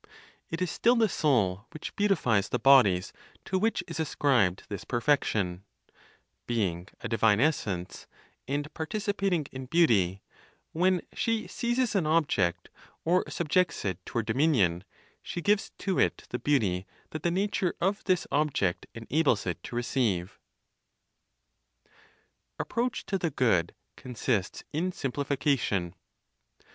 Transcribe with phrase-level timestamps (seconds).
[0.49, 3.13] It is still the soul which beautifies the bodies
[3.45, 5.63] to which is ascribed this perfection;
[6.47, 8.07] being a divine essence,
[8.47, 10.23] and participating in beauty,
[10.71, 12.69] when she seizes an object,
[13.05, 14.85] or subjects it to her dominion,
[15.21, 19.75] she gives to it the beauty that the nature of this object enables it to
[19.75, 20.39] receive.
[22.59, 25.93] APPROACH TO THE GOOD CONSISTS IN SIMPLIFICATION.